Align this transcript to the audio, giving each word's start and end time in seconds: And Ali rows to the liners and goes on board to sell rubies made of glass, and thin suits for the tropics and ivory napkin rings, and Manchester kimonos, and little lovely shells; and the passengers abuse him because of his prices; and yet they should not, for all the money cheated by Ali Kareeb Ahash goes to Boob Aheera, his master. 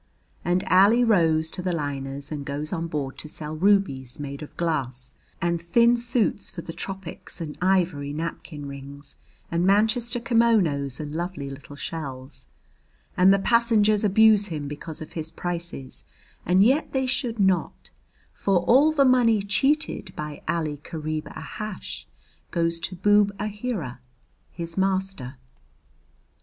And 0.43 0.63
Ali 0.63 1.03
rows 1.03 1.51
to 1.51 1.61
the 1.61 1.71
liners 1.73 2.31
and 2.31 2.43
goes 2.43 2.73
on 2.73 2.87
board 2.87 3.19
to 3.19 3.29
sell 3.29 3.55
rubies 3.55 4.19
made 4.19 4.41
of 4.41 4.57
glass, 4.57 5.13
and 5.39 5.61
thin 5.61 5.95
suits 5.95 6.49
for 6.49 6.63
the 6.63 6.73
tropics 6.73 7.39
and 7.39 7.55
ivory 7.61 8.11
napkin 8.11 8.65
rings, 8.67 9.15
and 9.51 9.63
Manchester 9.63 10.19
kimonos, 10.19 10.99
and 10.99 11.11
little 11.15 11.49
lovely 11.49 11.57
shells; 11.75 12.47
and 13.15 13.31
the 13.31 13.37
passengers 13.37 14.03
abuse 14.03 14.47
him 14.47 14.67
because 14.67 15.03
of 15.03 15.13
his 15.13 15.29
prices; 15.29 16.03
and 16.47 16.63
yet 16.63 16.93
they 16.93 17.05
should 17.05 17.39
not, 17.39 17.91
for 18.33 18.61
all 18.61 18.91
the 18.91 19.05
money 19.05 19.39
cheated 19.43 20.15
by 20.15 20.41
Ali 20.47 20.77
Kareeb 20.77 21.25
Ahash 21.27 22.07
goes 22.49 22.79
to 22.79 22.95
Boob 22.95 23.37
Aheera, 23.37 23.99
his 24.51 24.75
master. 24.79 25.35